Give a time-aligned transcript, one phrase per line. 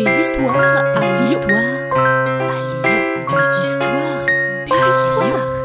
[0.00, 3.04] Des histoires des histoires à Lyon.
[3.28, 4.24] Des histoires
[4.64, 5.62] des histoires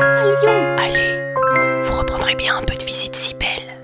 [0.00, 0.58] à Lyon.
[0.76, 3.78] Allez, vous reprendrez bien un peu de visite si belle.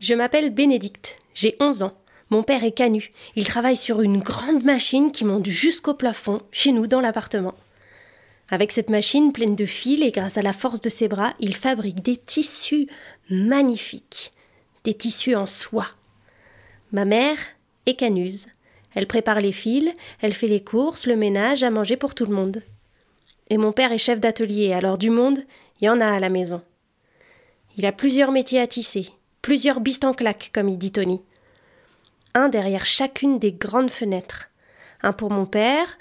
[0.00, 1.92] Je m'appelle Bénédicte, j'ai 11 ans.
[2.30, 3.12] Mon père est canu.
[3.34, 7.54] Il travaille sur une grande machine qui monte jusqu'au plafond, chez nous dans l'appartement.
[8.48, 11.54] Avec cette machine pleine de fils et grâce à la force de ses bras, il
[11.54, 12.88] fabrique des tissus
[13.28, 14.32] magnifiques.
[14.84, 15.88] Des tissus en soie.
[16.90, 17.36] Ma mère
[17.86, 18.48] est canuse.
[18.94, 19.90] Elle prépare les fils,
[20.20, 22.62] elle fait les courses, le ménage, à manger pour tout le monde.
[23.48, 25.38] Et mon père est chef d'atelier, alors du monde,
[25.80, 26.62] il y en a à la maison.
[27.76, 29.10] Il a plusieurs métiers à tisser,
[29.42, 31.22] plusieurs bistes en claque, comme il dit Tony.
[32.34, 34.50] Un derrière chacune des grandes fenêtres.
[35.02, 35.98] Un pour mon père,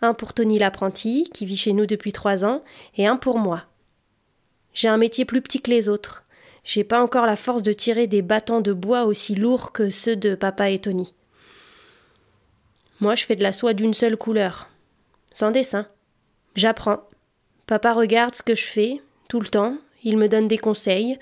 [0.00, 2.62] un pour Tony l'apprenti, qui vit chez nous depuis trois ans,
[2.96, 3.64] et un pour moi.
[4.72, 6.24] J'ai un métier plus petit que les autres.
[6.64, 10.16] J'ai pas encore la force de tirer des bâtons de bois aussi lourds que ceux
[10.16, 11.14] de papa et Tony.
[13.00, 14.68] Moi, je fais de la soie d'une seule couleur,
[15.32, 15.86] sans dessin.
[16.56, 17.00] J'apprends.
[17.66, 21.18] Papa regarde ce que je fais, tout le temps, il me donne des conseils.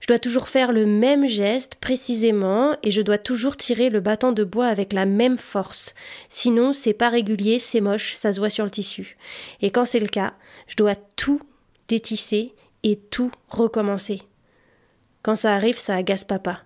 [0.00, 4.32] Je dois toujours faire le même geste précisément et je dois toujours tirer le bâton
[4.32, 5.94] de bois avec la même force.
[6.28, 9.16] Sinon, c'est pas régulier, c'est moche, ça se voit sur le tissu.
[9.60, 10.34] Et quand c'est le cas,
[10.66, 11.40] je dois tout
[11.86, 12.52] détisser
[12.82, 14.22] et tout recommencer.
[15.22, 16.62] Quand ça arrive, ça agace papa.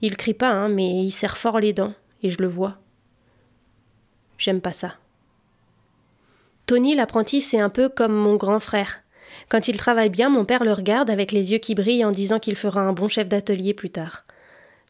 [0.00, 2.78] Il crie pas, hein, mais il serre fort les dents, et je le vois.
[4.38, 4.94] J'aime pas ça.
[6.66, 9.02] Tony, l'apprenti, c'est un peu comme mon grand frère.
[9.48, 12.38] Quand il travaille bien, mon père le regarde avec les yeux qui brillent en disant
[12.38, 14.24] qu'il fera un bon chef d'atelier plus tard.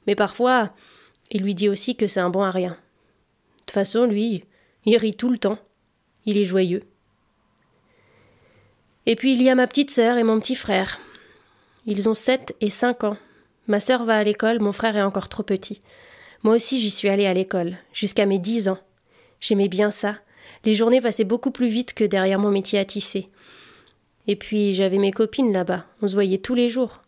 [0.07, 0.73] Mais parfois,
[1.31, 2.71] il lui dit aussi que c'est un bon à rien.
[2.71, 2.77] De
[3.67, 4.45] toute façon, lui,
[4.85, 5.59] il rit tout le temps.
[6.27, 6.83] Il est joyeux.
[9.07, 10.99] Et puis il y a ma petite sœur et mon petit frère.
[11.87, 13.19] Ils ont sept et cinq ans.
[13.67, 15.83] Ma sœur va à l'école, mon frère est encore trop petit.
[16.43, 18.79] Moi aussi j'y suis allée à l'école, jusqu'à mes dix ans.
[19.45, 20.17] J'aimais bien ça.
[20.65, 23.29] Les journées passaient beaucoup plus vite que derrière mon métier à tisser.
[24.27, 27.03] Et puis j'avais mes copines là-bas, on se voyait tous les jours.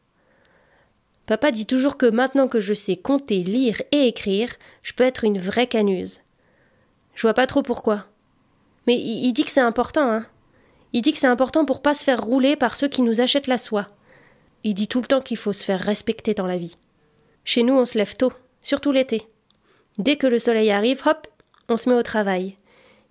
[1.24, 5.24] Papa dit toujours que maintenant que je sais compter, lire et écrire, je peux être
[5.24, 6.20] une vraie canuse.
[7.14, 8.04] Je vois pas trop pourquoi.
[8.86, 10.26] Mais il dit que c'est important, hein.
[10.92, 13.46] Il dit que c'est important pour pas se faire rouler par ceux qui nous achètent
[13.46, 13.88] la soie.
[14.62, 16.76] Il dit tout le temps qu'il faut se faire respecter dans la vie.
[17.44, 19.22] Chez nous, on se lève tôt, surtout l'été.
[19.96, 21.26] Dès que le soleil arrive, hop,
[21.68, 22.56] on se met au travail.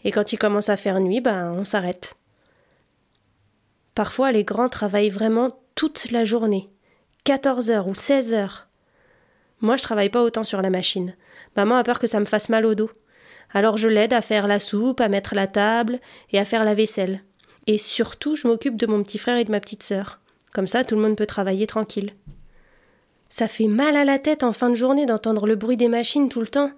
[0.04, 2.16] Et quand il commence à faire nuit, ben, on s'arrête.
[3.96, 6.70] Parfois, les grands travaillent vraiment toute la journée,
[7.24, 8.68] 14 heures ou 16 heures.
[9.62, 11.16] Moi, je travaille pas autant sur la machine.
[11.56, 12.92] Maman a peur que ça me fasse mal au dos.
[13.52, 16.00] Alors je l'aide à faire la soupe, à mettre la table
[16.32, 17.24] et à faire la vaisselle.
[17.68, 20.20] Et surtout, je m'occupe de mon petit frère et de ma petite sœur.
[20.54, 22.14] Comme ça, tout le monde peut travailler tranquille.
[23.30, 26.30] Ça fait mal à la tête en fin de journée d'entendre le bruit des machines
[26.30, 26.72] tout le temps.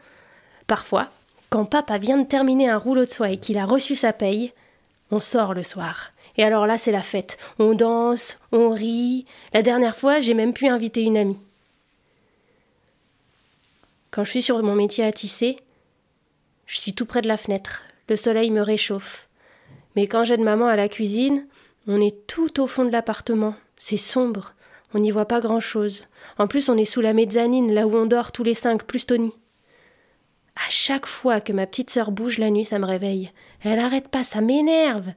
[0.65, 1.09] Parfois,
[1.49, 4.53] quand papa vient de terminer un rouleau de soie et qu'il a reçu sa paye,
[5.11, 6.11] on sort le soir.
[6.37, 7.37] Et alors là, c'est la fête.
[7.57, 9.25] On danse, on rit.
[9.53, 11.39] La dernière fois, j'ai même pu inviter une amie.
[14.11, 15.57] Quand je suis sur mon métier à tisser,
[16.65, 17.83] je suis tout près de la fenêtre.
[18.09, 19.27] Le soleil me réchauffe.
[19.95, 21.47] Mais quand j'aide maman à la cuisine,
[21.87, 23.55] on est tout au fond de l'appartement.
[23.77, 24.53] C'est sombre.
[24.93, 26.07] On n'y voit pas grand chose.
[26.37, 29.05] En plus, on est sous la mezzanine, là où on dort tous les cinq, plus
[29.05, 29.33] Tony.
[30.65, 33.31] À chaque fois que ma petite sœur bouge la nuit, ça me réveille.
[33.61, 35.13] Elle arrête pas, ça m'énerve.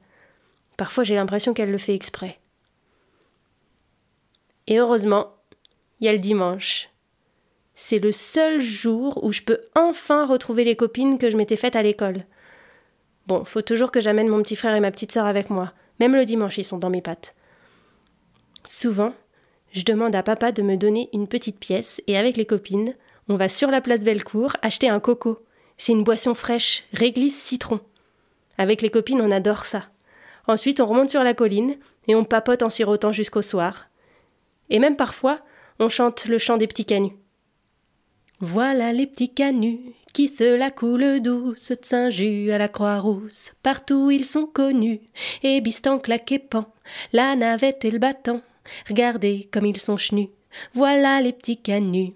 [0.77, 2.39] Parfois, j'ai l'impression qu'elle le fait exprès.
[4.67, 5.35] Et heureusement,
[5.99, 6.89] il y a le dimanche.
[7.73, 11.75] C'est le seul jour où je peux enfin retrouver les copines que je m'étais faites
[11.75, 12.25] à l'école.
[13.25, 15.73] Bon, faut toujours que j'amène mon petit frère et ma petite sœur avec moi.
[15.99, 17.35] Même le dimanche, ils sont dans mes pattes.
[18.63, 19.13] Souvent,
[19.73, 22.93] je demande à papa de me donner une petite pièce et avec les copines,
[23.29, 25.45] on va sur la place Bellecour acheter un coco.
[25.77, 27.79] C'est une boisson fraîche, réglisse citron.
[28.57, 29.85] Avec les copines, on adore ça.
[30.47, 31.77] Ensuite, on remonte sur la colline
[32.07, 33.89] et on papote en sirotant jusqu'au soir.
[34.69, 35.39] Et même parfois,
[35.79, 37.15] on chante le chant des petits canuts.
[38.39, 43.53] Voilà les petits canuts qui se la coulent douce de Saint-Just à la Croix-Rousse.
[43.61, 44.99] Partout ils sont connus,
[45.43, 46.73] et bistan claqué pan,
[47.13, 48.41] la navette et le bâton.
[48.89, 50.29] Regardez comme ils sont chenus.
[50.73, 52.15] Voilà les petits canuts.